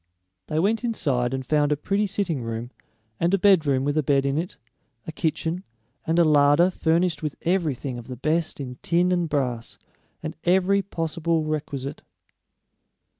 They 0.47 0.57
went 0.57 0.83
inside 0.83 1.31
and 1.31 1.45
found 1.45 1.71
a 1.71 1.77
pretty 1.77 2.07
sitting 2.07 2.41
room, 2.41 2.71
and 3.19 3.31
a 3.35 3.37
bedroom 3.37 3.83
with 3.83 3.95
a 3.95 4.01
bed 4.01 4.25
in 4.25 4.35
it, 4.35 4.57
a 5.05 5.11
kitchen, 5.11 5.63
and 6.07 6.17
a 6.17 6.23
larder 6.23 6.71
furnished 6.71 7.21
with 7.21 7.35
everything 7.43 7.99
of 7.99 8.07
the 8.07 8.15
best 8.15 8.59
in 8.59 8.79
tin 8.81 9.11
and 9.11 9.29
brass, 9.29 9.77
and 10.23 10.35
every 10.43 10.81
possible 10.81 11.43
requisite. 11.43 12.01